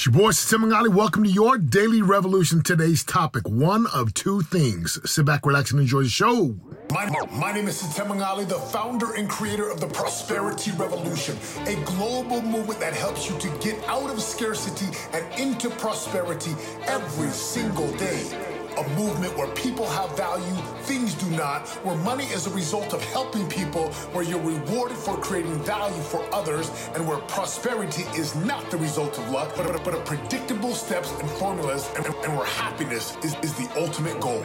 It's 0.00 0.06
your 0.06 0.14
boy, 0.14 0.30
Tim 0.30 0.94
Welcome 0.94 1.24
to 1.24 1.28
your 1.28 1.58
Daily 1.58 2.00
Revolution. 2.00 2.62
Today's 2.62 3.04
topic 3.04 3.46
one 3.46 3.86
of 3.88 4.14
two 4.14 4.40
things. 4.40 4.98
Sit 5.04 5.26
back, 5.26 5.44
relax, 5.44 5.72
and 5.72 5.80
enjoy 5.82 6.04
the 6.04 6.08
show. 6.08 6.56
My, 6.90 7.04
my 7.30 7.52
name 7.52 7.68
is 7.68 7.82
Sitem 7.82 8.08
Mangali, 8.08 8.48
the 8.48 8.54
founder 8.54 9.12
and 9.12 9.28
creator 9.28 9.68
of 9.68 9.78
the 9.78 9.88
Prosperity 9.88 10.70
Revolution, 10.70 11.36
a 11.66 11.74
global 11.84 12.40
movement 12.40 12.80
that 12.80 12.94
helps 12.94 13.28
you 13.28 13.38
to 13.40 13.48
get 13.58 13.78
out 13.88 14.08
of 14.08 14.22
scarcity 14.22 14.86
and 15.12 15.38
into 15.38 15.68
prosperity 15.68 16.52
every 16.86 17.28
single 17.28 17.92
day. 17.98 18.49
A 18.78 18.88
movement 18.90 19.36
where 19.36 19.48
people 19.54 19.86
have 19.86 20.16
value, 20.16 20.54
things 20.82 21.14
do 21.14 21.28
not, 21.30 21.68
where 21.84 21.96
money 21.96 22.24
is 22.24 22.46
a 22.46 22.50
result 22.50 22.94
of 22.94 23.02
helping 23.04 23.48
people, 23.48 23.90
where 24.12 24.24
you're 24.24 24.40
rewarded 24.40 24.96
for 24.96 25.16
creating 25.16 25.58
value 25.64 26.02
for 26.02 26.26
others, 26.32 26.70
and 26.94 27.06
where 27.06 27.18
prosperity 27.18 28.04
is 28.18 28.34
not 28.36 28.70
the 28.70 28.76
result 28.76 29.18
of 29.18 29.28
luck, 29.30 29.52
but, 29.56 29.66
but, 29.66 29.84
but 29.84 30.06
predictable 30.06 30.72
steps 30.72 31.10
and 31.20 31.28
formulas, 31.32 31.90
and, 31.96 32.06
and 32.06 32.36
where 32.36 32.46
happiness 32.46 33.16
is, 33.24 33.34
is 33.42 33.52
the 33.54 33.68
ultimate 33.76 34.18
goal. 34.20 34.42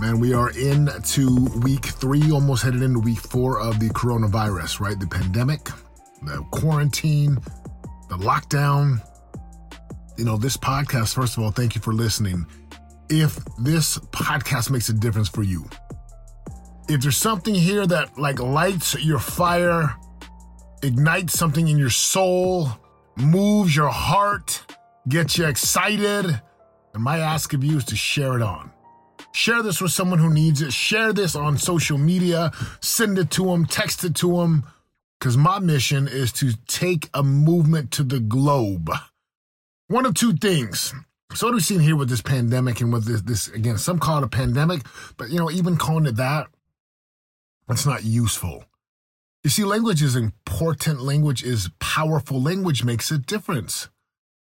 Man, 0.00 0.18
we 0.18 0.34
are 0.34 0.50
into 0.50 1.46
week 1.62 1.86
three, 1.86 2.30
almost 2.30 2.62
headed 2.62 2.82
into 2.82 3.00
week 3.00 3.20
four 3.20 3.60
of 3.60 3.80
the 3.80 3.88
coronavirus, 3.90 4.80
right? 4.80 4.98
The 4.98 5.06
pandemic, 5.06 5.70
the 6.22 6.44
quarantine, 6.50 7.38
the 8.08 8.16
lockdown, 8.16 9.00
you 10.16 10.24
know, 10.24 10.36
this 10.36 10.56
podcast, 10.56 11.14
first 11.14 11.36
of 11.36 11.42
all, 11.42 11.50
thank 11.50 11.74
you 11.74 11.80
for 11.80 11.92
listening. 11.92 12.46
If 13.08 13.36
this 13.58 13.98
podcast 13.98 14.70
makes 14.70 14.88
a 14.88 14.92
difference 14.92 15.28
for 15.28 15.42
you, 15.42 15.64
if 16.88 17.00
there's 17.02 17.16
something 17.16 17.54
here 17.54 17.86
that 17.86 18.18
like 18.18 18.38
lights 18.38 18.94
your 19.02 19.18
fire, 19.18 19.94
ignites 20.82 21.38
something 21.38 21.68
in 21.68 21.78
your 21.78 21.90
soul, 21.90 22.68
moves 23.16 23.74
your 23.74 23.88
heart, 23.88 24.62
gets 25.08 25.38
you 25.38 25.46
excited, 25.46 26.40
and 26.94 27.02
my 27.02 27.18
ask 27.18 27.52
of 27.52 27.64
you 27.64 27.78
is 27.78 27.84
to 27.86 27.96
share 27.96 28.36
it 28.36 28.42
on. 28.42 28.70
Share 29.32 29.62
this 29.62 29.80
with 29.80 29.90
someone 29.90 30.20
who 30.20 30.32
needs 30.32 30.62
it. 30.62 30.72
Share 30.72 31.12
this 31.12 31.34
on 31.34 31.58
social 31.58 31.98
media. 31.98 32.52
Send 32.80 33.18
it 33.18 33.30
to 33.32 33.46
them, 33.46 33.66
text 33.66 34.04
it 34.04 34.14
to 34.16 34.36
them. 34.36 34.64
Because 35.18 35.36
my 35.36 35.58
mission 35.58 36.06
is 36.06 36.30
to 36.32 36.52
take 36.68 37.10
a 37.14 37.22
movement 37.22 37.90
to 37.92 38.04
the 38.04 38.20
globe 38.20 38.90
one 39.94 40.06
of 40.06 40.14
two 40.14 40.32
things. 40.32 40.92
So 41.34 41.46
what 41.46 41.54
we've 41.54 41.64
seen 41.64 41.78
here 41.78 41.94
with 41.94 42.08
this 42.08 42.20
pandemic 42.20 42.80
and 42.80 42.92
with 42.92 43.04
this, 43.04 43.22
this 43.22 43.48
again, 43.54 43.78
some 43.78 44.00
call 44.00 44.18
it 44.18 44.24
a 44.24 44.28
pandemic, 44.28 44.82
but 45.16 45.30
you 45.30 45.38
know, 45.38 45.52
even 45.52 45.76
calling 45.76 46.06
it 46.06 46.16
that, 46.16 46.48
it's 47.68 47.86
not 47.86 48.02
useful. 48.02 48.64
You 49.44 49.50
see, 49.50 49.62
language 49.62 50.02
is 50.02 50.16
important. 50.16 51.00
Language 51.00 51.44
is 51.44 51.70
powerful. 51.78 52.42
Language 52.42 52.82
makes 52.82 53.12
a 53.12 53.18
difference. 53.18 53.88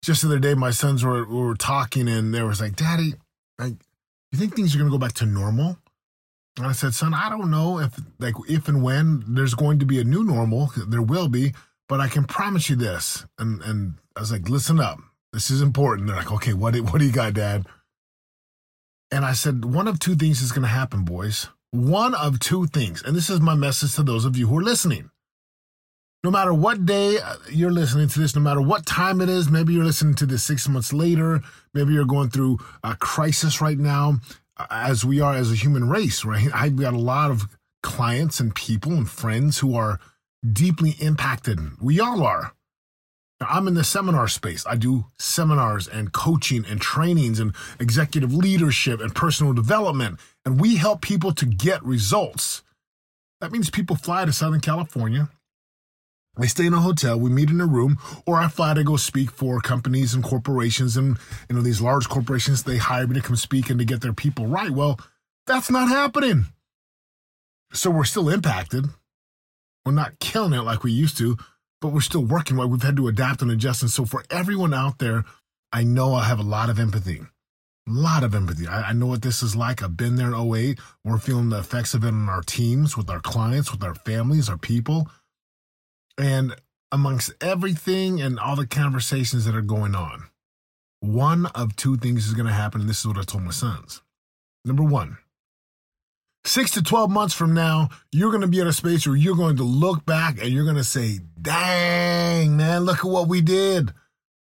Just 0.05 0.23
the 0.23 0.29
other 0.29 0.39
day, 0.39 0.55
my 0.55 0.71
sons 0.71 1.05
were, 1.05 1.27
were 1.27 1.57
talking 1.57 2.09
and 2.09 2.33
they 2.33 2.43
was 2.43 2.61
like, 2.61 2.77
Daddy, 2.77 3.15
like, 3.59 3.75
you 4.31 4.39
think 4.39 4.55
things 4.55 4.77
are 4.77 4.79
to 4.79 4.89
go 4.89 4.99
back 4.99 5.15
to 5.15 5.27
normal? 5.27 5.79
And 6.57 6.67
I 6.67 6.73
said, 6.73 6.95
son, 6.95 7.13
I 7.13 7.29
don't 7.29 7.51
know 7.51 7.81
if 7.81 7.99
like 8.21 8.35
if 8.49 8.69
and 8.69 8.85
when 8.85 9.25
there's 9.35 9.55
going 9.55 9.81
to 9.81 9.87
be 9.87 10.01
a 10.01 10.05
new 10.05 10.23
normal. 10.23 10.71
There 10.77 11.03
will 11.03 11.29
be, 11.29 11.55
but 11.89 11.99
I 11.99 12.07
can 12.07 12.25
promise 12.25 12.71
you 12.71 12.77
this. 12.77 13.27
And 13.37 13.61
and 13.63 13.95
I 14.15 14.21
was 14.21 14.31
like, 14.31 14.49
listen 14.49 14.79
up. 14.79 15.01
This 15.35 15.51
is 15.51 15.61
important. 15.61 16.07
They're 16.07 16.17
like, 16.17 16.31
okay, 16.31 16.53
what 16.53 16.75
do, 16.75 16.85
what 16.85 17.01
do 17.01 17.05
you 17.05 17.13
got, 17.13 17.35
Dad? 17.35 17.67
And 19.11 19.25
I 19.25 19.33
said, 19.33 19.65
one 19.65 19.89
of 19.89 19.99
two 19.99 20.15
things 20.15 20.41
is 20.41 20.53
going 20.53 20.63
to 20.63 20.69
happen, 20.69 21.05
boys. 21.05 21.49
One 21.73 22.15
of 22.15 22.39
two 22.39 22.69
things. 22.69 23.03
And 23.03 23.17
this 23.17 23.29
is 23.29 23.41
my 23.41 23.57
message 23.57 23.95
to 23.97 24.05
those 24.05 24.25
of 24.25 24.37
you 24.37 24.47
who 24.47 24.59
are 24.59 24.63
listening. 24.63 25.11
No 26.23 26.31
matter 26.31 26.55
what 26.55 26.87
day 26.87 27.19
uh, 27.19 27.35
you're 27.51 27.73
listening 27.73 28.09
to 28.09 28.21
this, 28.21 28.37
no 28.37 28.43
matter 28.43 28.63
what 28.63 28.87
time 28.87 29.21
it 29.21 29.29
is, 29.29 29.51
maybe 29.51 29.75
you're 29.75 29.85
listening 29.85 30.15
to 30.15 30.27
this 30.27 30.45
six 30.45 30.69
months 30.69 30.93
later, 30.93 31.43
maybe 31.75 31.93
you're 31.93 32.07
going 32.07 32.31
through 32.31 32.59
a 32.85 32.95
crisis 32.95 33.61
right 33.61 33.79
now, 33.79 34.21
as 34.71 35.05
we 35.05 35.21
are 35.21 35.35
as 35.35 35.51
a 35.51 35.57
human 35.57 35.89
race, 35.89 36.25
right? 36.25 36.49
I've 36.55 36.77
got 36.77 36.95
a 36.95 36.99
lot 36.99 37.33
of 37.33 37.49
clients 37.83 38.39
and 38.39 38.55
people 38.55 38.93
and 38.93 39.11
friends 39.11 39.59
who 39.59 39.75
are 39.75 39.99
deeply 40.51 40.95
impacted. 41.01 41.59
We 41.83 41.99
all 41.99 42.23
are. 42.23 42.55
I'm 43.49 43.69
in 43.69 43.75
the 43.75 43.85
seminar 43.85 44.29
space. 44.29 44.65
I 44.67 44.77
do 44.77 45.07
seminars 45.19 45.89
and 45.89 46.13
coaching 46.13 46.65
and 46.69 46.81
trainings 46.81 47.41
and 47.41 47.55
executive 47.81 48.33
leadership 48.33 49.01
and 49.01 49.15
personal 49.15 49.53
development. 49.53 50.19
And 50.45 50.61
we 50.61 50.77
help 50.77 51.01
people 51.01 51.33
to 51.35 51.47
get 51.47 51.83
results. 51.85 52.63
That 53.41 53.53
means 53.53 53.71
people 53.71 53.97
fly 53.97 54.25
to 54.25 54.33
Southern 54.33 54.61
California. 54.61 55.29
They 56.37 56.49
stay 56.49 56.67
in 56.67 56.75
a 56.75 56.81
hotel, 56.81 57.19
we 57.19 57.31
meet 57.31 57.51
in 57.51 57.61
a 57.61 57.67
room, 57.67 57.99
or 58.27 58.37
I 58.37 58.49
fly 58.49 58.75
to 58.75 58.83
go 58.83 58.97
speak 58.97 59.31
for 59.31 59.61
companies 59.61 60.15
and 60.15 60.25
corporations 60.25 60.97
and 60.97 61.17
you 61.49 61.55
know 61.55 61.63
these 61.63 61.81
large 61.81 62.09
corporations 62.09 62.65
they 62.65 62.77
hire 62.77 63.07
me 63.07 63.15
to 63.15 63.21
come 63.21 63.37
speak 63.37 63.71
and 63.71 63.79
to 63.79 63.85
get 63.85 64.01
their 64.01 64.13
people 64.13 64.47
right. 64.47 64.71
Well, 64.71 64.99
that's 65.47 65.71
not 65.71 65.89
happening. 65.89 66.47
So 67.73 67.91
we're 67.91 68.05
still 68.05 68.29
impacted. 68.29 68.87
We're 69.85 69.93
not 69.93 70.19
killing 70.19 70.55
it 70.55 70.63
like 70.63 70.83
we 70.83 70.93
used 70.93 71.19
to, 71.19 71.37
but 71.85 71.93
we're 71.93 72.01
still 72.01 72.25
working 72.25 72.57
right. 72.57 72.65
We've 72.65 72.83
had 72.83 72.97
to 72.97 73.09
adapt 73.09 73.43
and 73.43 73.51
adjust. 73.51 73.83
And 73.83 73.91
so 73.91 74.07
for 74.07 74.25
everyone 74.31 74.73
out 74.73 75.01
there, 75.01 75.23
I 75.71 75.85
know 75.85 76.15
I 76.15 76.25
have 76.25 76.39
a 76.39 76.43
lot 76.43 76.71
of 76.71 76.79
empathy. 76.79 77.21
A 77.21 77.91
lot 77.91 78.25
of 78.25 78.35
empathy. 78.35 78.67
I, 78.67 78.89
I 78.89 78.93
know 78.95 79.05
what 79.05 79.21
this 79.21 79.43
is 79.43 79.55
like. 79.55 79.83
I've 79.83 79.95
been 79.95 80.17
there 80.17 80.29
in 80.29 80.35
08. 80.35 80.79
We're 81.05 81.19
feeling 81.19 81.51
the 81.51 81.59
effects 81.59 81.93
of 81.93 82.03
it 82.03 82.09
on 82.09 82.27
our 82.27 82.41
teams, 82.41 82.97
with 82.97 83.11
our 83.11 83.21
clients, 83.21 83.71
with 83.71 83.85
our 83.85 83.95
families, 83.95 84.49
our 84.49 84.57
people. 84.57 85.11
And 86.17 86.57
amongst 86.91 87.35
everything 87.43 88.19
and 88.19 88.41
all 88.41 88.57
the 88.57 88.67
conversations 88.67 89.45
that 89.45 89.55
are 89.55 89.61
going 89.61 89.95
on, 89.95 90.29
one 91.01 91.45
of 91.55 91.77
two 91.77 91.99
things 91.99 92.27
is 92.27 92.33
going 92.33 92.47
to 92.47 92.55
happen. 92.55 92.81
And 92.81 92.89
this 92.89 93.01
is 93.01 93.07
what 93.07 93.19
I 93.19 93.25
told 93.25 93.45
my 93.45 93.51
sons. 93.51 94.01
Number 94.65 94.85
one, 94.85 95.19
six 96.45 96.73
to 96.73 96.83
12 96.83 97.11
months 97.11 97.35
from 97.35 97.55
now, 97.55 97.89
you're 98.13 98.31
going 98.31 98.43
to 98.43 98.49
be 98.49 98.61
at 98.61 98.67
a 98.67 98.73
space 98.73 99.07
where 99.07 99.17
you're 99.17 99.37
going 99.37 99.57
to 99.57 99.65
look 99.65 100.05
back 100.05 100.41
and 100.41 100.51
you're 100.51 100.65
going 100.65 100.77
to 100.77 100.85
say, 100.85 101.21
dang, 101.41 102.57
man, 102.57 102.83
look 102.83 102.99
at 102.99 103.11
what 103.11 103.29
we 103.29 103.41
did. 103.41 103.93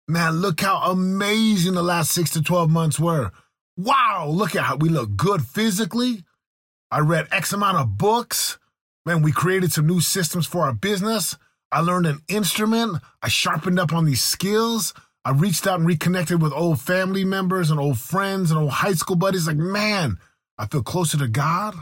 Man, 0.07 0.35
look 0.41 0.61
how 0.61 0.91
amazing 0.91 1.75
the 1.75 1.83
last 1.83 2.11
six 2.11 2.31
to 2.31 2.43
12 2.43 2.71
months 2.71 3.01
were. 3.01 3.31
Wow, 3.77 4.29
look 4.29 4.55
at 4.55 4.65
how 4.65 4.77
we 4.77 4.89
look 4.89 5.17
good 5.17 5.43
physically. 5.43 6.25
I 6.91 7.01
read 7.01 7.29
X 7.33 7.53
amount 7.53 7.79
of 7.79 7.97
books. 7.97 8.59
Man, 9.07 9.23
we 9.23 9.33
created 9.33 9.73
some 9.73 9.87
new 9.87 10.01
systems 10.01 10.47
for 10.47 10.63
our 10.63 10.73
business. 10.73 11.37
I 11.73 11.81
learned 11.81 12.07
an 12.07 12.21
instrument. 12.29 12.99
I 13.23 13.29
sharpened 13.29 13.81
up 13.81 13.93
on 13.93 14.05
these 14.05 14.23
skills. 14.23 14.95
I 15.25 15.31
reached 15.31 15.67
out 15.67 15.79
and 15.79 15.89
reconnected 15.89 16.41
with 16.41 16.53
old 16.53 16.81
family 16.81 17.25
members 17.25 17.71
and 17.71 17.81
old 17.81 17.99
friends 17.99 18.51
and 18.51 18.61
old 18.61 18.71
high 18.71 18.93
school 18.93 19.17
buddies. 19.17 19.47
Like, 19.47 19.57
man, 19.57 20.19
I 20.59 20.67
feel 20.67 20.83
closer 20.83 21.19
to 21.19 21.29
God. 21.29 21.75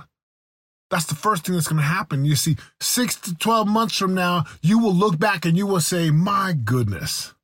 That's 0.91 1.06
the 1.06 1.15
first 1.15 1.47
thing 1.47 1.55
that's 1.55 1.69
going 1.69 1.81
to 1.81 1.83
happen. 1.83 2.25
You 2.25 2.37
see, 2.37 2.56
six 2.81 3.16
to 3.22 3.34
12 3.34 3.66
months 3.66 3.97
from 3.97 4.15
now, 4.15 4.44
you 4.60 4.78
will 4.78 4.94
look 4.94 5.19
back 5.19 5.47
and 5.47 5.56
you 5.56 5.66
will 5.66 5.81
say, 5.81 6.10
My 6.10 6.53
goodness. 6.53 7.34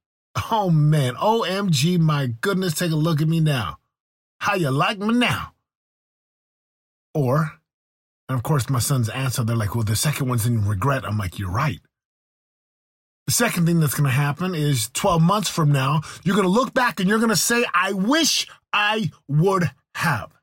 Oh 0.50 0.71
man, 0.71 1.15
OMG, 1.15 1.99
my 1.99 2.27
goodness, 2.43 2.75
take 2.75 2.93
a 2.93 2.97
look 2.97 3.22
at 3.22 3.28
me 3.28 3.41
now. 3.41 3.78
How 4.41 4.55
you 4.55 4.71
like 4.71 4.99
me 4.99 5.15
now? 5.15 5.55
Or, 7.15 7.53
and 8.28 8.37
of 8.37 8.43
course, 8.43 8.69
my 8.69 8.78
son's 8.78 9.09
answer, 9.09 9.43
they're 9.43 9.56
like, 9.56 9.75
Well, 9.75 9.84
the 9.84 9.97
second 9.97 10.28
one's 10.28 10.47
in 10.47 10.67
regret. 10.67 11.06
I'm 11.06 11.17
like, 11.17 11.38
You're 11.38 11.50
right. 11.50 11.81
The 13.27 13.33
second 13.33 13.67
thing 13.67 13.81
that's 13.81 13.94
going 13.94 14.09
to 14.09 14.15
happen 14.15 14.55
is 14.55 14.91
12 14.93 15.22
months 15.22 15.49
from 15.49 15.72
now, 15.72 16.03
you're 16.22 16.37
going 16.37 16.47
to 16.47 16.53
look 16.53 16.72
back 16.72 17.00
and 17.00 17.09
you're 17.09 17.19
going 17.19 17.28
to 17.28 17.37
say, 17.37 17.65
I 17.75 17.93
wish 17.93 18.47
I 18.72 19.11
would 19.27 19.71
have 19.94 20.38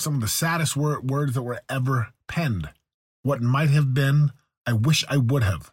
some 0.00 0.14
of 0.14 0.20
the 0.20 0.28
saddest 0.28 0.76
wor- 0.76 1.00
words 1.00 1.34
that 1.34 1.42
were 1.42 1.60
ever 1.68 2.08
penned. 2.26 2.70
What 3.22 3.42
might 3.42 3.70
have 3.70 3.92
been, 3.94 4.32
I 4.66 4.72
wish 4.72 5.04
I 5.08 5.16
would 5.16 5.42
have. 5.42 5.72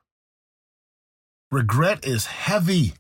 Regret 1.52 2.06
is 2.06 2.26
heavy. 2.26 2.94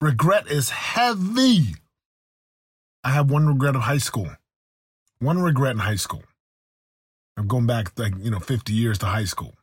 Regret 0.00 0.46
is 0.46 0.70
heavy. 0.70 1.74
I 3.02 3.10
have 3.10 3.30
one 3.30 3.46
regret 3.46 3.74
of 3.74 3.82
high 3.82 3.98
school. 3.98 4.30
One 5.18 5.40
regret 5.40 5.72
in 5.72 5.78
high 5.78 5.96
school. 5.96 6.22
I'm 7.36 7.48
going 7.48 7.66
back 7.66 7.98
like, 7.98 8.14
you 8.18 8.30
know, 8.30 8.38
50 8.38 8.72
years 8.72 8.98
to 8.98 9.06
high 9.06 9.24
school. 9.24 9.54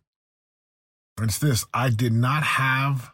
And 1.18 1.30
it's 1.30 1.40
this 1.40 1.66
I 1.74 1.90
did 1.90 2.12
not 2.12 2.44
have 2.44 3.12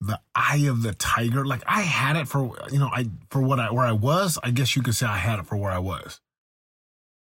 the 0.00 0.20
eye 0.34 0.66
of 0.68 0.82
the 0.82 0.94
tiger. 0.94 1.44
Like 1.44 1.62
I 1.66 1.82
had 1.82 2.16
it 2.16 2.28
for, 2.28 2.56
you 2.70 2.78
know, 2.78 2.90
I 2.92 3.06
for 3.30 3.42
what 3.42 3.60
I 3.60 3.70
where 3.70 3.84
I 3.84 3.92
was. 3.92 4.38
I 4.42 4.50
guess 4.50 4.74
you 4.74 4.82
could 4.82 4.94
say 4.94 5.06
I 5.06 5.18
had 5.18 5.38
it 5.38 5.46
for 5.46 5.56
where 5.56 5.72
I 5.72 5.78
was. 5.78 6.20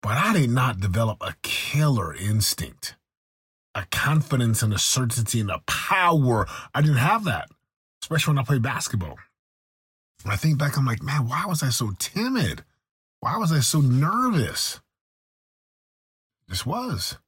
But 0.02 0.18
I 0.18 0.32
did 0.34 0.50
not 0.50 0.80
develop 0.80 1.18
a 1.20 1.34
killer 1.42 2.14
instinct, 2.14 2.96
a 3.74 3.86
confidence 3.90 4.62
and 4.62 4.72
a 4.72 4.78
certainty 4.78 5.40
and 5.40 5.50
a 5.50 5.62
power. 5.66 6.46
I 6.74 6.80
didn't 6.80 6.98
have 6.98 7.24
that, 7.24 7.48
especially 8.02 8.32
when 8.32 8.38
I 8.38 8.44
played 8.44 8.62
basketball. 8.62 9.18
When 10.22 10.32
I 10.32 10.36
think 10.36 10.58
back, 10.58 10.76
I'm 10.76 10.86
like, 10.86 11.02
man, 11.02 11.28
why 11.28 11.44
was 11.46 11.62
I 11.62 11.70
so 11.70 11.92
timid? 11.98 12.64
Why 13.20 13.36
was 13.36 13.52
I 13.52 13.60
so 13.60 13.80
nervous? 13.80 14.80
This 16.48 16.64
was. 16.64 17.18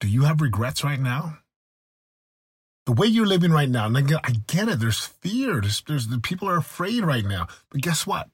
Do 0.00 0.08
you 0.08 0.22
have 0.22 0.40
regrets 0.40 0.84
right 0.84 1.00
now? 1.00 1.38
the 2.88 2.92
way 2.92 3.06
you're 3.06 3.26
living 3.26 3.52
right 3.52 3.68
now, 3.68 3.84
and 3.84 3.98
I 3.98 4.00
get, 4.00 4.66
it. 4.66 4.80
There's 4.80 5.04
fear. 5.04 5.60
There's, 5.60 5.82
there's 5.82 6.06
the 6.06 6.18
people 6.18 6.48
are 6.48 6.56
afraid 6.56 7.04
right 7.04 7.24
now. 7.24 7.46
But 7.68 7.82
guess 7.82 8.06
what? 8.06 8.30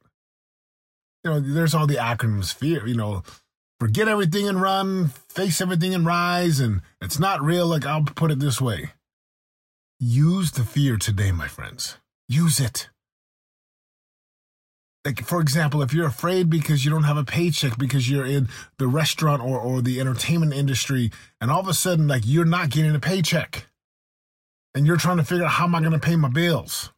You 1.24 1.30
know, 1.30 1.40
there's 1.40 1.74
all 1.74 1.86
the 1.86 1.96
acronyms. 1.96 2.52
Fear. 2.54 2.86
You 2.86 2.94
know, 2.94 3.22
forget 3.80 4.08
everything 4.08 4.48
and 4.48 4.60
run. 4.60 5.08
Face 5.28 5.60
everything 5.60 5.94
and 5.94 6.06
rise. 6.06 6.60
And 6.60 6.82
it's 7.00 7.18
not 7.18 7.42
real. 7.42 7.66
Like 7.66 7.86
I'll 7.86 8.02
put 8.02 8.30
it 8.30 8.40
this 8.40 8.60
way: 8.60 8.92
use 9.98 10.52
the 10.52 10.64
fear 10.64 10.96
today, 10.96 11.32
my 11.32 11.48
friends. 11.48 11.96
Use 12.28 12.60
it 12.60 12.88
like 15.04 15.24
for 15.24 15.40
example 15.40 15.82
if 15.82 15.92
you're 15.92 16.06
afraid 16.06 16.48
because 16.48 16.84
you 16.84 16.90
don't 16.90 17.04
have 17.04 17.16
a 17.16 17.24
paycheck 17.24 17.78
because 17.78 18.08
you're 18.08 18.26
in 18.26 18.48
the 18.78 18.88
restaurant 18.88 19.42
or, 19.42 19.60
or 19.60 19.82
the 19.82 20.00
entertainment 20.00 20.52
industry 20.52 21.10
and 21.40 21.50
all 21.50 21.60
of 21.60 21.68
a 21.68 21.74
sudden 21.74 22.08
like 22.08 22.22
you're 22.24 22.44
not 22.44 22.70
getting 22.70 22.94
a 22.94 23.00
paycheck 23.00 23.66
and 24.74 24.86
you're 24.86 24.96
trying 24.96 25.18
to 25.18 25.24
figure 25.24 25.44
out 25.44 25.52
how 25.52 25.64
am 25.64 25.74
i 25.74 25.80
going 25.80 25.92
to 25.92 25.98
pay 25.98 26.16
my 26.16 26.28
bills 26.28 26.90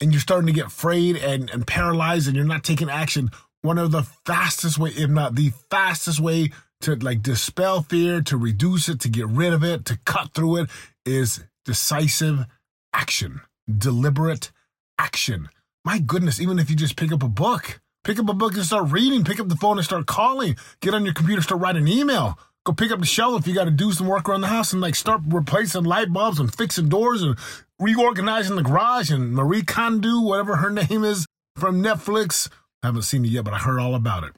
and 0.00 0.12
you're 0.12 0.20
starting 0.20 0.46
to 0.46 0.52
get 0.52 0.66
afraid 0.66 1.16
and, 1.16 1.50
and 1.50 1.66
paralyzed 1.66 2.26
and 2.26 2.36
you're 2.36 2.44
not 2.44 2.64
taking 2.64 2.90
action 2.90 3.30
one 3.62 3.78
of 3.78 3.92
the 3.92 4.02
fastest 4.26 4.78
way 4.78 4.90
if 4.90 5.08
not 5.08 5.34
the 5.34 5.52
fastest 5.70 6.20
way 6.20 6.50
to 6.80 6.94
like 6.96 7.22
dispel 7.22 7.82
fear 7.82 8.20
to 8.20 8.36
reduce 8.36 8.88
it 8.88 9.00
to 9.00 9.08
get 9.08 9.26
rid 9.28 9.52
of 9.52 9.64
it 9.64 9.84
to 9.84 9.98
cut 10.04 10.34
through 10.34 10.56
it 10.56 10.70
is 11.06 11.42
decisive 11.64 12.44
action 12.92 13.40
deliberate 13.68 14.50
action. 14.98 15.48
My 15.84 15.98
goodness, 15.98 16.40
even 16.40 16.58
if 16.58 16.70
you 16.70 16.76
just 16.76 16.96
pick 16.96 17.12
up 17.12 17.22
a 17.22 17.28
book, 17.28 17.80
pick 18.04 18.18
up 18.18 18.28
a 18.28 18.34
book 18.34 18.54
and 18.54 18.64
start 18.64 18.90
reading, 18.90 19.24
pick 19.24 19.40
up 19.40 19.48
the 19.48 19.56
phone 19.56 19.78
and 19.78 19.84
start 19.84 20.06
calling, 20.06 20.56
get 20.80 20.94
on 20.94 21.04
your 21.04 21.14
computer, 21.14 21.42
start 21.42 21.60
writing 21.60 21.82
an 21.82 21.88
email. 21.88 22.38
Go 22.64 22.72
pick 22.72 22.90
up 22.90 23.00
the 23.00 23.06
shovel 23.06 23.36
if 23.36 23.46
you 23.46 23.54
got 23.54 23.64
to 23.64 23.70
do 23.70 23.92
some 23.92 24.06
work 24.06 24.28
around 24.28 24.40
the 24.40 24.46
house 24.46 24.72
and 24.72 24.80
like 24.80 24.94
start 24.94 25.20
replacing 25.26 25.84
light 25.84 26.12
bulbs 26.12 26.40
and 26.40 26.52
fixing 26.52 26.88
doors 26.88 27.20
and 27.22 27.36
reorganizing 27.78 28.56
the 28.56 28.62
garage 28.62 29.10
and 29.10 29.34
Marie 29.34 29.62
Kondo, 29.62 30.22
whatever 30.22 30.56
her 30.56 30.70
name 30.88 31.04
is 31.04 31.26
from 31.56 31.82
Netflix. 31.82 32.48
I 32.82 32.86
haven't 32.86 33.02
seen 33.02 33.24
it 33.24 33.28
yet, 33.28 33.44
but 33.44 33.52
I 33.52 33.58
heard 33.58 33.78
all 33.78 33.94
about 33.94 34.24
it. 34.24 34.32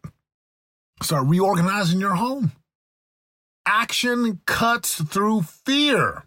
Start 1.02 1.26
reorganizing 1.26 2.00
your 2.00 2.14
home. 2.14 2.52
Action 3.66 4.40
cuts 4.46 5.02
through 5.02 5.42
fear. 5.42 6.24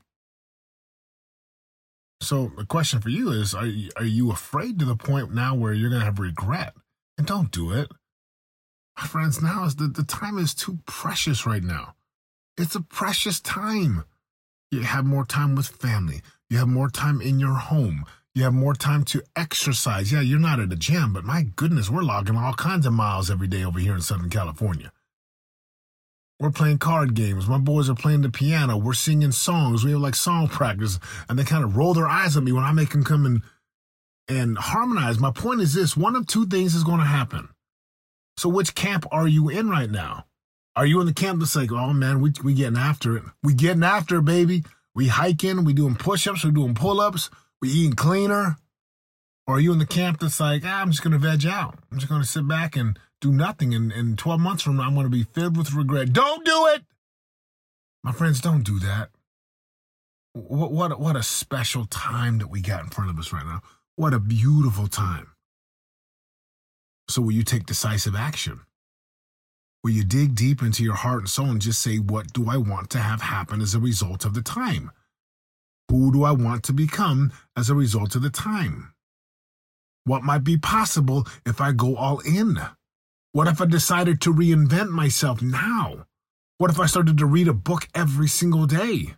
So 2.22 2.52
the 2.58 2.66
question 2.66 3.00
for 3.00 3.10
you 3.10 3.32
is: 3.32 3.54
Are 3.54 3.68
are 3.96 4.06
you 4.06 4.32
afraid 4.32 4.78
to 4.80 4.86
the 4.86 4.96
point 4.96 5.34
now 5.34 5.56
where 5.56 5.74
you're 5.74 5.90
going 5.90 6.02
to 6.02 6.06
have 6.06 6.20
regret? 6.20 6.74
And 7.18 7.26
don't 7.26 7.52
do 7.52 7.72
it, 7.72 7.90
my 9.00 9.08
friends. 9.08 9.42
Now 9.42 9.64
is 9.64 9.76
the 9.76 9.88
the 9.88 10.04
time 10.04 10.38
is 10.38 10.54
too 10.54 10.80
precious 10.86 11.46
right 11.46 11.64
now. 11.64 11.96
It's 12.58 12.76
a 12.76 12.82
precious 12.82 13.40
time. 13.40 14.04
You 14.72 14.82
have 14.82 15.06
more 15.06 15.26
time 15.26 15.56
with 15.56 15.68
family. 15.68 16.22
You 16.50 16.58
have 16.58 16.68
more 16.68 16.90
time 16.90 17.22
in 17.22 17.40
your 17.40 17.56
home. 17.56 18.06
You 18.36 18.44
have 18.44 18.54
more 18.54 18.74
time 18.74 19.04
to 19.06 19.24
exercise. 19.36 20.12
Yeah, 20.12 20.22
you're 20.22 20.40
not 20.40 20.60
at 20.60 20.72
a 20.72 20.76
gym, 20.76 21.14
but 21.14 21.24
my 21.24 21.44
goodness, 21.56 21.90
we're 21.90 22.04
logging 22.04 22.36
all 22.36 22.54
kinds 22.54 22.86
of 22.86 22.94
miles 22.94 23.32
every 23.32 23.48
day 23.48 23.64
over 23.64 23.80
here 23.80 23.96
in 23.96 24.02
Southern 24.02 24.30
California. 24.30 24.92
We're 26.40 26.52
playing 26.52 26.78
card 26.78 27.16
games. 27.16 27.48
My 27.48 27.58
boys 27.58 27.90
are 27.90 27.96
playing 27.96 28.22
the 28.22 28.30
piano. 28.30 28.78
We're 28.78 28.94
singing 28.94 29.32
songs. 29.32 29.84
We 29.84 29.92
have 29.92 30.02
like 30.02 30.16
song 30.16 30.48
practice, 30.48 31.00
and 31.28 31.38
they 31.40 31.44
kind 31.44 31.64
of 31.64 31.76
roll 31.76 31.94
their 31.94 32.08
eyes 32.08 32.38
at 32.38 32.44
me 32.44 32.52
when 32.52 32.64
I 32.64 32.72
make 32.72 32.90
them 32.90 33.04
come 33.04 33.26
and 33.26 33.42
and 34.28 34.58
harmonize. 34.58 35.20
My 35.20 35.32
point 35.32 35.62
is 35.62 35.74
this: 35.74 35.98
one 35.98 36.16
of 36.16 36.28
two 36.28 36.46
things 36.46 36.76
is 36.76 36.84
going 36.84 37.00
to 37.00 37.06
happen. 37.06 37.50
So, 38.40 38.48
which 38.48 38.74
camp 38.74 39.06
are 39.12 39.28
you 39.28 39.50
in 39.50 39.70
right 39.70 39.90
now? 39.90 40.26
Are 40.76 40.86
you 40.86 41.02
in 41.02 41.08
the 41.08 41.14
camp 41.14 41.40
that's 41.40 41.58
like, 41.58 41.74
oh 41.74 41.92
man, 41.92 42.22
we 42.22 42.32
we 42.44 42.54
getting 42.54 42.78
after 42.78 43.18
it. 43.18 43.24
We 43.44 43.54
getting 43.54 43.84
after 43.84 44.20
it, 44.20 44.26
baby. 44.26 44.64
We 44.96 45.10
hiking. 45.10 45.66
We 45.66 45.74
doing 45.74 45.96
push-ups. 45.96 46.46
We 46.46 46.52
doing 46.52 46.74
pull-ups. 46.74 47.30
We 47.62 47.70
eating 47.70 47.94
cleaner. 47.94 48.58
Or 49.46 49.56
are 49.56 49.60
you 49.60 49.74
in 49.74 49.80
the 49.80 49.86
camp 49.86 50.20
that's 50.20 50.40
like, 50.40 50.62
ah, 50.66 50.82
I'm 50.82 50.92
just 50.92 51.04
to 51.04 51.18
veg 51.18 51.46
out. 51.46 51.80
I'm 51.92 52.00
just 52.00 52.10
to 52.10 52.24
sit 52.24 52.48
back 52.48 52.76
and 52.76 52.98
do 53.20 53.32
nothing. 53.32 53.74
And, 53.74 53.92
and 53.92 54.18
12 54.18 54.40
months 54.40 54.64
from 54.64 54.78
now, 54.78 54.84
I'm 54.84 54.96
to 54.96 55.10
be 55.10 55.24
filled 55.24 55.58
with 55.58 55.74
regret. 55.74 56.14
Don't 56.14 56.46
do 56.46 56.68
it. 56.68 56.84
My 58.04 58.12
friends, 58.12 58.40
don't 58.40 58.64
do 58.64 58.80
that. 58.80 59.10
What, 60.34 60.72
what, 60.72 61.00
what 61.00 61.16
a 61.16 61.24
special 61.24 61.86
time 61.86 62.38
that 62.38 62.50
we 62.50 62.62
got 62.62 62.84
in 62.84 62.90
front 62.90 63.10
of 63.10 63.20
us 63.20 63.34
right 63.34 63.46
now. 63.46 63.62
What 63.96 64.14
a 64.14 64.20
beautiful 64.20 64.88
time. 64.88 65.32
So, 67.10 67.24
will 67.24 67.32
you 67.32 67.44
take 67.44 67.66
decisive 67.66 68.16
action? 68.16 68.62
Will 69.84 69.92
you 69.92 70.04
dig 70.04 70.36
deep 70.36 70.62
into 70.62 70.84
your 70.84 70.94
heart 70.94 71.22
and 71.22 71.30
soul 71.30 71.48
and 71.48 71.62
just 71.62 71.82
say, 71.82 71.98
What 71.98 72.34
do 72.34 72.48
I 72.48 72.58
want 72.58 72.92
to 72.92 73.00
have 73.00 73.22
happen 73.22 73.62
as 73.62 73.74
a 73.74 73.80
result 73.80 74.26
of 74.26 74.36
the 74.36 74.44
time? 74.44 74.92
Who 75.90 76.12
do 76.14 76.24
I 76.24 76.32
want 76.32 76.64
to 76.66 76.74
become 76.74 77.32
as 77.58 77.68
a 77.68 77.76
result 77.76 78.16
of 78.16 78.22
the 78.22 78.30
time? 78.30 78.94
What 80.04 80.22
might 80.22 80.44
be 80.44 80.58
possible 80.58 81.26
if 81.48 81.60
I 81.60 81.72
go 81.72 81.96
all 81.96 82.20
in? 82.20 82.60
What 83.32 83.48
if 83.48 83.60
I 83.60 83.66
decided 83.66 84.22
to 84.22 84.34
reinvent 84.34 84.90
myself 84.90 85.42
now? 85.42 86.06
What 86.60 86.70
if 86.70 86.80
I 86.80 86.86
started 86.86 87.18
to 87.18 87.26
read 87.26 87.48
a 87.48 87.54
book 87.54 87.88
every 87.96 88.28
single 88.28 88.68
day? 88.68 89.16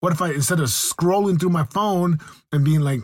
What 0.00 0.12
if 0.12 0.20
I, 0.20 0.32
instead 0.32 0.60
of 0.60 0.66
scrolling 0.66 1.40
through 1.40 1.50
my 1.50 1.64
phone 1.64 2.18
and 2.52 2.64
being 2.64 2.80
like, 2.80 3.00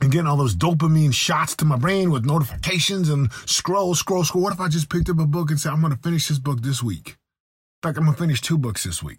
and 0.00 0.12
getting 0.12 0.26
all 0.26 0.36
those 0.36 0.54
dopamine 0.54 1.12
shots 1.12 1.56
to 1.56 1.64
my 1.64 1.76
brain 1.76 2.10
with 2.10 2.24
notifications 2.24 3.08
and 3.08 3.32
scroll, 3.46 3.94
scroll, 3.94 4.24
scroll, 4.24 4.44
what 4.44 4.52
if 4.52 4.60
I 4.60 4.68
just 4.68 4.90
picked 4.90 5.08
up 5.08 5.18
a 5.18 5.26
book 5.26 5.50
and 5.50 5.58
said, 5.58 5.72
I'm 5.72 5.80
going 5.80 5.92
to 5.92 5.98
finish 5.98 6.28
this 6.28 6.38
book 6.38 6.60
this 6.60 6.82
week? 6.82 7.08
In 7.08 7.88
fact, 7.88 7.98
I'm 7.98 8.04
going 8.04 8.14
to 8.14 8.22
finish 8.22 8.40
two 8.40 8.58
books 8.58 8.84
this 8.84 9.02
week. 9.02 9.18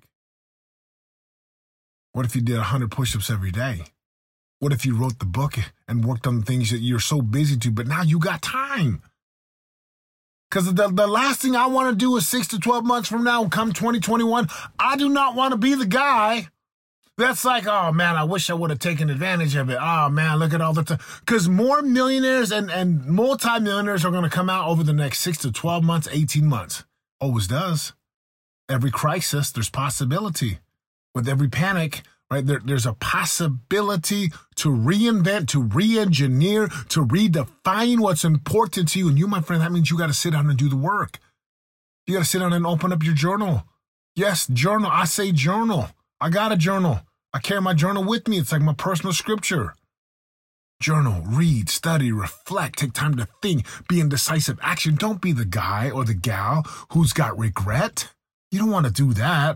What 2.13 2.25
if 2.25 2.35
you 2.35 2.41
did 2.41 2.57
100 2.57 2.91
push 2.91 3.15
ups 3.15 3.29
every 3.29 3.51
day? 3.51 3.85
What 4.59 4.73
if 4.73 4.85
you 4.85 4.95
wrote 4.95 5.19
the 5.19 5.25
book 5.25 5.53
and 5.87 6.03
worked 6.03 6.25
on 6.25 6.41
things 6.41 6.71
that 6.71 6.79
you're 6.79 6.99
so 6.99 7.21
busy 7.21 7.57
to, 7.57 7.71
but 7.71 7.87
now 7.87 8.01
you 8.01 8.19
got 8.19 8.41
time? 8.41 9.03
Because 10.49 10.73
the, 10.73 10.87
the 10.87 11.07
last 11.07 11.41
thing 11.41 11.55
I 11.55 11.67
want 11.67 11.91
to 11.91 11.95
do 11.95 12.15
is 12.17 12.27
six 12.27 12.47
to 12.47 12.59
12 12.59 12.85
months 12.85 13.09
from 13.09 13.23
now, 13.23 13.47
come 13.47 13.73
2021, 13.73 14.47
I 14.79 14.95
do 14.95 15.09
not 15.09 15.35
want 15.35 15.51
to 15.51 15.57
be 15.57 15.75
the 15.75 15.85
guy 15.85 16.47
that's 17.17 17.43
like, 17.43 17.65
oh 17.65 17.91
man, 17.91 18.15
I 18.15 18.23
wish 18.23 18.49
I 18.49 18.53
would 18.53 18.69
have 18.69 18.79
taken 18.79 19.09
advantage 19.09 19.55
of 19.55 19.69
it. 19.69 19.77
Oh 19.81 20.09
man, 20.09 20.37
look 20.37 20.53
at 20.53 20.61
all 20.61 20.73
the 20.73 20.83
time. 20.83 20.99
Because 21.21 21.49
more 21.49 21.81
millionaires 21.81 22.51
and, 22.51 22.69
and 22.69 23.05
multimillionaires 23.05 24.05
are 24.05 24.11
going 24.11 24.23
to 24.23 24.29
come 24.29 24.49
out 24.49 24.67
over 24.67 24.83
the 24.83 24.93
next 24.93 25.19
six 25.19 25.39
to 25.39 25.51
12 25.51 25.83
months, 25.83 26.07
18 26.11 26.45
months. 26.45 26.83
Always 27.19 27.47
does. 27.47 27.93
Every 28.69 28.91
crisis, 28.91 29.51
there's 29.51 29.69
possibility. 29.69 30.59
With 31.15 31.27
every 31.27 31.47
panic, 31.47 32.03
right? 32.29 32.45
There, 32.45 32.61
there's 32.63 32.85
a 32.85 32.93
possibility 32.93 34.31
to 34.57 34.69
reinvent, 34.69 35.47
to 35.49 35.61
re-engineer, 35.63 36.67
to 36.89 37.03
redefine 37.03 37.99
what's 37.99 38.23
important 38.23 38.89
to 38.89 38.99
you. 38.99 39.09
And 39.09 39.17
you, 39.17 39.27
my 39.27 39.41
friend, 39.41 39.63
that 39.63 39.71
means 39.71 39.89
you 39.89 39.97
got 39.97 40.07
to 40.07 40.13
sit 40.13 40.33
down 40.33 40.49
and 40.49 40.59
do 40.59 40.69
the 40.69 40.75
work. 40.75 41.17
You 42.05 42.13
got 42.13 42.19
to 42.19 42.29
sit 42.29 42.39
down 42.39 42.53
and 42.53 42.67
open 42.67 42.93
up 42.93 43.03
your 43.03 43.15
journal. 43.15 43.63
Yes, 44.15 44.45
journal. 44.47 44.91
I 44.93 45.05
say 45.05 45.31
journal. 45.31 45.89
I 46.19 46.29
got 46.29 46.51
a 46.51 46.57
journal. 46.57 47.01
I 47.37 47.39
carry 47.39 47.61
my 47.61 47.75
journal 47.75 48.03
with 48.03 48.27
me. 48.27 48.39
It's 48.39 48.51
like 48.51 48.63
my 48.63 48.73
personal 48.73 49.13
scripture. 49.13 49.75
Journal, 50.81 51.21
read, 51.23 51.69
study, 51.69 52.11
reflect, 52.11 52.79
take 52.79 52.93
time 52.93 53.15
to 53.17 53.27
think, 53.43 53.63
be 53.87 53.99
in 53.99 54.09
decisive 54.09 54.57
action. 54.59 54.95
Don't 54.95 55.21
be 55.21 55.33
the 55.33 55.45
guy 55.45 55.91
or 55.91 56.03
the 56.03 56.15
gal 56.15 56.65
who's 56.93 57.13
got 57.13 57.37
regret. 57.37 58.09
You 58.49 58.57
don't 58.57 58.71
want 58.71 58.87
to 58.87 58.91
do 58.91 59.13
that. 59.13 59.55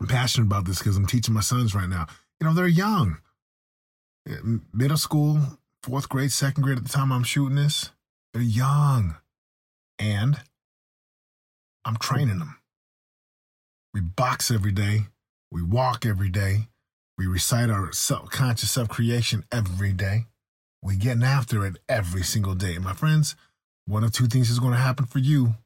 I'm 0.00 0.08
passionate 0.08 0.46
about 0.46 0.64
this 0.64 0.80
because 0.80 0.96
I'm 0.96 1.06
teaching 1.06 1.32
my 1.32 1.40
sons 1.42 1.76
right 1.76 1.88
now. 1.88 2.08
You 2.40 2.48
know, 2.48 2.54
they're 2.54 2.66
young. 2.66 3.18
Middle 4.74 4.96
school, 4.96 5.38
fourth 5.84 6.08
grade, 6.08 6.32
second 6.32 6.64
grade 6.64 6.78
at 6.78 6.82
the 6.82 6.90
time 6.90 7.12
I'm 7.12 7.22
shooting 7.22 7.54
this. 7.54 7.90
They're 8.32 8.42
young. 8.42 9.14
And 9.96 10.40
I'm 11.84 11.98
training 11.98 12.40
them. 12.40 12.58
We 13.94 14.00
box 14.00 14.50
every 14.50 14.72
day. 14.72 15.02
We 15.52 15.62
walk 15.62 16.06
every 16.06 16.30
day. 16.30 16.68
We 17.18 17.26
recite 17.26 17.68
our 17.68 17.92
self, 17.92 18.30
conscious 18.30 18.70
self 18.70 18.88
creation 18.88 19.44
every 19.52 19.92
day. 19.92 20.24
We 20.82 20.96
getting 20.96 21.22
after 21.22 21.66
it 21.66 21.76
every 21.90 22.22
single 22.22 22.54
day. 22.54 22.74
And 22.74 22.84
my 22.84 22.94
friends, 22.94 23.36
one 23.86 24.02
of 24.02 24.12
two 24.12 24.28
things 24.28 24.48
is 24.48 24.58
going 24.58 24.72
to 24.72 24.78
happen 24.78 25.04
for 25.04 25.18
you. 25.18 25.56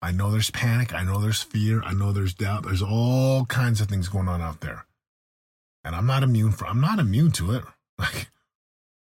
I 0.00 0.12
know 0.12 0.30
there's 0.30 0.52
panic. 0.52 0.94
I 0.94 1.02
know 1.02 1.18
there's 1.18 1.42
fear. 1.42 1.82
I 1.82 1.92
know 1.92 2.12
there's 2.12 2.34
doubt. 2.34 2.62
There's 2.62 2.82
all 2.82 3.46
kinds 3.46 3.80
of 3.80 3.88
things 3.88 4.08
going 4.08 4.28
on 4.28 4.40
out 4.40 4.60
there. 4.60 4.86
And 5.82 5.96
I'm 5.96 6.06
not 6.06 6.22
immune 6.22 6.52
for 6.52 6.66
I'm 6.66 6.80
not 6.80 7.00
immune 7.00 7.32
to 7.32 7.52
it. 7.52 7.64
Like 7.96 8.28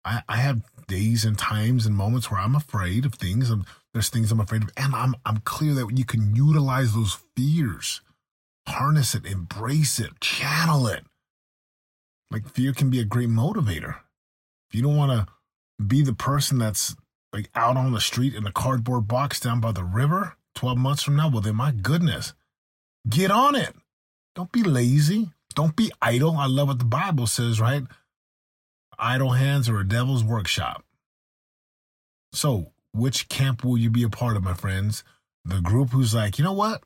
I, 0.06 0.22
I 0.30 0.38
have 0.38 0.62
days 0.88 1.26
and 1.26 1.36
times 1.36 1.88
and 1.88 1.96
moments 1.96 2.30
where 2.30 2.40
I'm 2.40 2.56
afraid 2.56 3.06
of 3.06 3.16
things 3.16 3.50
and 3.50 3.66
there's 3.92 4.10
things 4.10 4.32
I'm 4.32 4.40
afraid 4.40 4.62
of. 4.62 4.70
And 4.78 4.96
I'm 4.96 5.16
I'm 5.26 5.38
clear 5.38 5.74
that 5.74 5.98
you 5.98 6.06
can 6.06 6.36
utilize 6.36 6.94
those 6.94 7.18
fears, 7.36 8.02
harness 8.68 9.16
it, 9.16 9.26
embrace 9.26 10.00
it, 10.00 10.20
channel 10.20 10.88
it. 10.88 11.06
Like 12.32 12.48
fear 12.48 12.74
can 12.74 12.90
be 12.90 13.00
a 13.00 13.06
great 13.06 13.30
motivator. 13.30 13.98
If 14.70 14.76
you 14.76 14.82
don't 14.82 14.98
want 14.98 15.12
to 15.12 15.84
be 15.84 16.02
the 16.02 16.14
person 16.14 16.60
that's 16.60 16.96
like 17.32 17.50
out 17.56 17.78
on 17.78 17.92
the 17.92 18.02
street 18.02 18.34
in 18.34 18.46
a 18.48 18.52
cardboard 18.52 19.08
box 19.08 19.40
down 19.40 19.60
by 19.60 19.72
the 19.72 19.84
river, 19.84 20.36
12 20.56 20.78
months 20.78 21.04
from 21.04 21.16
now, 21.16 21.30
well, 21.30 21.42
then 21.42 21.56
my 21.56 21.72
goodness, 21.72 22.34
Get 23.08 23.32
on 23.32 23.56
it. 23.56 23.76
Don't 24.34 24.52
be 24.52 24.64
lazy. 24.64 25.32
Don't 25.56 25.76
be 25.76 25.92
idle. 26.02 26.38
I 26.38 26.48
love 26.48 26.70
what 26.70 26.80
the 26.80 26.86
Bible 26.86 27.28
says, 27.28 27.60
right? 27.60 27.84
Idle 28.98 29.32
hands 29.32 29.68
are 29.68 29.80
a 29.80 29.88
devil's 29.88 30.24
workshop. 30.24 30.84
So, 32.32 32.72
which 32.94 33.28
camp 33.28 33.64
will 33.64 33.78
you 33.78 33.90
be 33.90 34.04
a 34.04 34.10
part 34.10 34.38
of, 34.38 34.44
my 34.44 34.54
friends? 34.54 35.04
The 35.44 35.60
group 35.60 35.90
who's 35.90 36.16
like, 36.16 36.38
you 36.38 36.44
know 36.44 36.54
what? 36.54 36.84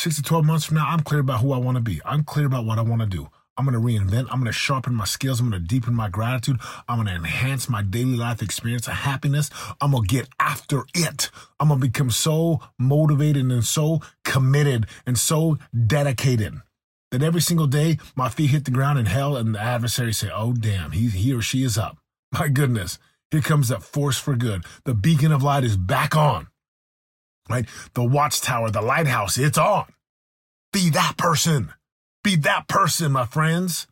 Six 0.00 0.16
to 0.16 0.22
12 0.22 0.46
months 0.46 0.64
from 0.64 0.78
now, 0.78 0.86
I'm 0.88 1.00
clear 1.00 1.20
about 1.20 1.42
who 1.42 1.52
I 1.52 1.58
want 1.58 1.76
to 1.76 1.82
be. 1.82 2.00
I'm 2.06 2.24
clear 2.24 2.46
about 2.46 2.64
what 2.64 2.78
I 2.78 2.80
want 2.80 3.02
to 3.02 3.06
do. 3.06 3.28
I'm 3.58 3.66
going 3.66 3.74
to 3.74 3.86
reinvent. 3.86 4.28
I'm 4.30 4.40
going 4.40 4.46
to 4.46 4.52
sharpen 4.52 4.94
my 4.94 5.04
skills. 5.04 5.40
I'm 5.40 5.50
going 5.50 5.60
to 5.60 5.68
deepen 5.68 5.92
my 5.92 6.08
gratitude. 6.08 6.56
I'm 6.88 6.96
going 6.96 7.08
to 7.08 7.14
enhance 7.16 7.68
my 7.68 7.82
daily 7.82 8.16
life 8.16 8.40
experience 8.40 8.86
of 8.88 8.94
happiness. 8.94 9.50
I'm 9.78 9.90
going 9.90 10.04
to 10.04 10.08
get 10.08 10.30
after 10.38 10.84
it. 10.94 11.30
I'm 11.60 11.68
going 11.68 11.82
to 11.82 11.86
become 11.86 12.10
so 12.10 12.60
motivated 12.78 13.44
and 13.52 13.62
so 13.62 14.00
committed 14.24 14.86
and 15.04 15.18
so 15.18 15.58
dedicated 15.86 16.54
that 17.10 17.22
every 17.22 17.42
single 17.42 17.66
day 17.66 17.98
my 18.16 18.30
feet 18.30 18.52
hit 18.52 18.64
the 18.64 18.70
ground 18.70 18.98
in 18.98 19.04
hell 19.04 19.36
and 19.36 19.54
the 19.54 19.60
adversary 19.60 20.14
say, 20.14 20.30
oh, 20.34 20.54
damn, 20.54 20.92
he, 20.92 21.10
he 21.10 21.34
or 21.34 21.42
she 21.42 21.62
is 21.62 21.76
up. 21.76 21.98
My 22.32 22.48
goodness. 22.48 22.98
Here 23.30 23.42
comes 23.42 23.68
that 23.68 23.82
force 23.82 24.18
for 24.18 24.34
good. 24.34 24.64
The 24.84 24.94
beacon 24.94 25.30
of 25.30 25.42
light 25.42 25.62
is 25.62 25.76
back 25.76 26.16
on, 26.16 26.48
right? 27.50 27.66
The 27.94 28.04
watchtower, 28.04 28.70
the 28.70 28.82
lighthouse, 28.82 29.38
it's 29.38 29.58
on. 29.58 29.86
Be 30.72 30.90
that 30.90 31.16
person. 31.16 31.72
Be 32.22 32.36
that 32.36 32.68
person, 32.68 33.12
my 33.12 33.26
friends. 33.26 33.86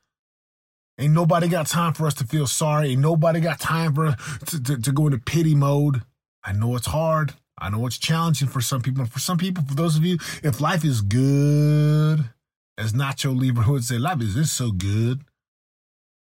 Ain't 0.99 1.15
nobody 1.15 1.49
got 1.49 1.67
time 1.67 1.93
for 1.93 2.07
us 2.07 2.15
to 2.15 2.25
feel 2.25 2.47
sorry. 2.47 2.91
Ain't 2.91 3.00
nobody 3.00 3.41
got 3.41 3.61
time 3.61 3.95
for 3.95 4.17
to, 4.47 4.62
to, 4.62 4.79
to 4.79 4.93
go 4.93 5.07
into 5.07 5.19
pity 5.19 5.55
mode. 5.55 6.03
I 6.45 6.53
know 6.53 6.75
it's 6.77 6.87
hard. 6.88 7.35
I 7.61 7.71
know 7.71 7.87
it's 7.87 7.99
challenging 7.99 8.49
for 8.49 8.61
some 8.61 8.83
people. 8.83 9.05
For 9.07 9.19
some 9.19 9.38
people, 9.38 9.65
for 9.65 9.75
those 9.75 9.97
of 9.97 10.05
you, 10.05 10.19
if 10.43 10.61
life 10.61 10.85
is 10.85 11.00
good, 11.00 12.31
as 12.77 12.93
Nacho 12.93 13.38
Libre 13.38 13.65
would 13.69 13.85
say, 13.85 13.99
life 13.99 14.21
is 14.21 14.35
this 14.35 14.53
so 14.53 14.71
good, 14.71 15.23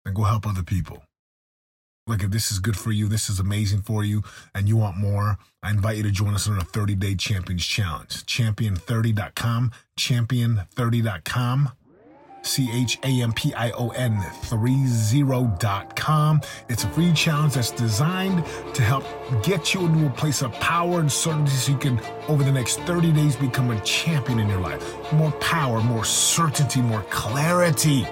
then 0.04 0.14
go 0.14 0.24
help 0.24 0.46
other 0.46 0.62
people. 0.62 1.02
Like 2.06 2.24
if 2.24 2.30
this 2.30 2.50
is 2.50 2.58
good 2.58 2.76
for 2.76 2.90
you, 2.90 3.06
this 3.06 3.30
is 3.30 3.38
amazing 3.38 3.82
for 3.82 4.04
you, 4.04 4.22
and 4.54 4.68
you 4.68 4.76
want 4.76 4.96
more, 4.96 5.38
I 5.62 5.70
invite 5.70 5.98
you 5.98 6.02
to 6.02 6.10
join 6.10 6.34
us 6.34 6.48
on 6.48 6.58
a 6.58 6.64
30 6.64 6.96
day 6.96 7.14
champions 7.14 7.64
challenge. 7.64 8.26
Champion30.com, 8.26 9.70
champion30.com. 9.96 11.70
C 12.44 12.68
H 12.72 12.98
A 13.04 13.22
M 13.22 13.32
P 13.32 13.54
I 13.54 13.70
O 13.70 13.90
N 13.90 14.16
30.com. 14.16 16.40
It's 16.68 16.82
a 16.82 16.88
free 16.88 17.12
challenge 17.12 17.54
that's 17.54 17.70
designed 17.70 18.44
to 18.74 18.82
help 18.82 19.04
get 19.44 19.74
you 19.74 19.86
into 19.86 20.08
a 20.08 20.10
place 20.10 20.42
of 20.42 20.50
power 20.54 20.98
and 20.98 21.10
certainty 21.10 21.52
so 21.52 21.70
you 21.70 21.78
can, 21.78 22.00
over 22.26 22.42
the 22.42 22.50
next 22.50 22.80
30 22.80 23.12
days, 23.12 23.36
become 23.36 23.70
a 23.70 23.80
champion 23.82 24.40
in 24.40 24.48
your 24.48 24.58
life. 24.58 25.12
More 25.12 25.30
power, 25.32 25.80
more 25.82 26.04
certainty, 26.04 26.82
more 26.82 27.04
clarity. 27.10 28.04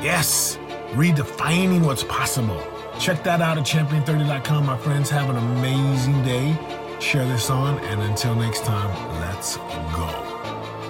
Yes, 0.00 0.56
redefining 0.92 1.84
what's 1.84 2.04
possible. 2.04 2.62
Check 2.98 3.22
that 3.22 3.40
out 3.40 3.56
at 3.56 3.64
champion30.com, 3.64 4.66
my 4.66 4.76
friends. 4.76 5.08
Have 5.10 5.30
an 5.30 5.36
amazing 5.36 6.20
day. 6.24 6.56
Share 7.00 7.24
this 7.26 7.48
on, 7.48 7.78
and 7.84 8.02
until 8.02 8.34
next 8.34 8.64
time, 8.64 8.90
let's 9.20 9.56
go. 9.56 10.06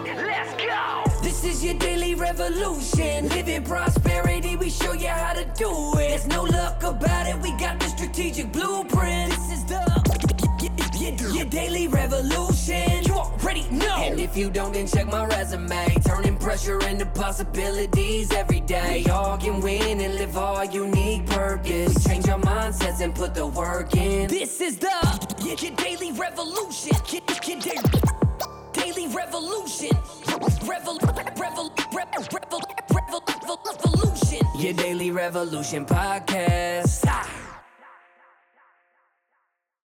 Let's 0.04 0.54
go! 0.54 1.22
This 1.22 1.44
is 1.44 1.62
your 1.62 1.74
daily 1.74 2.14
revolution. 2.14 3.28
Living 3.28 3.62
prosperity, 3.62 4.56
we 4.56 4.70
show 4.70 4.94
you 4.94 5.08
how 5.08 5.34
to 5.34 5.44
do 5.54 5.70
it. 5.98 6.08
There's 6.08 6.26
no 6.26 6.44
luck 6.44 6.82
about 6.82 7.26
it, 7.26 7.38
we 7.40 7.52
got 7.58 7.78
the 7.78 7.88
strategic 7.88 8.52
blueprint. 8.52 9.30
This 9.30 9.52
is 9.52 9.64
the 9.66 9.84
your 11.16 11.46
daily 11.46 11.88
revolution. 11.88 13.02
You 13.04 13.14
already 13.14 13.66
know. 13.70 13.96
And 13.98 14.20
if 14.20 14.36
you 14.36 14.50
don't, 14.50 14.72
then 14.72 14.86
check 14.86 15.06
my 15.06 15.24
resume. 15.26 15.94
Turning 16.04 16.36
pressure 16.36 16.78
into 16.86 17.06
possibilities 17.06 18.32
every 18.32 18.60
day. 18.60 19.02
We 19.04 19.10
all 19.10 19.38
can 19.38 19.60
win 19.60 20.00
and 20.00 20.14
live 20.14 20.36
our 20.36 20.64
unique 20.64 21.26
purpose. 21.26 22.04
Change 22.04 22.28
our 22.28 22.38
mindsets 22.40 23.00
and 23.00 23.14
put 23.14 23.34
the 23.34 23.46
work 23.46 23.94
in. 23.96 24.28
This 24.28 24.60
is 24.60 24.78
the 24.78 24.88
your, 25.44 25.56
your 25.56 25.76
daily 25.76 26.12
revolution. 26.12 26.92
Your, 27.10 27.22
your 27.46 27.82
daily, 28.72 29.06
revolution. 29.14 29.90
Revel, 30.66 30.98
revel, 30.98 31.24
revel, 31.38 31.72
revel, 31.92 33.62
revolution. 33.66 34.46
Your 34.58 34.72
daily 34.74 35.10
revolution 35.10 35.86
podcast. 35.86 37.04
Ah. 37.06 37.57